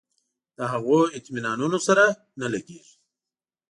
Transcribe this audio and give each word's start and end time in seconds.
د 0.57 0.59
هغو 0.71 0.99
اطمینانونو 1.17 1.77
سره 1.87 2.05
نه 2.39 2.47
لګېږي. 2.53 2.95